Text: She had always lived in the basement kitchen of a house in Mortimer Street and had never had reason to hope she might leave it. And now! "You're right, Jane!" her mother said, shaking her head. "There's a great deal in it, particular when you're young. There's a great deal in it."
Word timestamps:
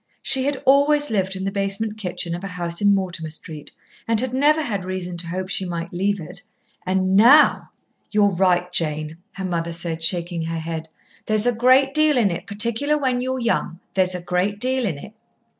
She 0.23 0.45
had 0.45 0.63
always 0.65 1.11
lived 1.11 1.35
in 1.35 1.43
the 1.45 1.51
basement 1.51 1.95
kitchen 1.95 2.33
of 2.33 2.43
a 2.43 2.47
house 2.47 2.81
in 2.81 2.95
Mortimer 2.95 3.29
Street 3.29 3.69
and 4.07 4.19
had 4.19 4.33
never 4.33 4.63
had 4.63 4.83
reason 4.83 5.15
to 5.17 5.27
hope 5.27 5.47
she 5.49 5.63
might 5.63 5.93
leave 5.93 6.19
it. 6.19 6.41
And 6.87 7.15
now! 7.15 7.69
"You're 8.09 8.33
right, 8.33 8.71
Jane!" 8.71 9.17
her 9.33 9.45
mother 9.45 9.73
said, 9.73 10.01
shaking 10.01 10.45
her 10.45 10.57
head. 10.57 10.89
"There's 11.27 11.45
a 11.45 11.53
great 11.53 11.93
deal 11.93 12.17
in 12.17 12.31
it, 12.31 12.47
particular 12.47 12.97
when 12.97 13.21
you're 13.21 13.37
young. 13.37 13.79
There's 13.93 14.15
a 14.15 14.21
great 14.21 14.59
deal 14.59 14.87
in 14.87 14.97
it." 14.97 15.13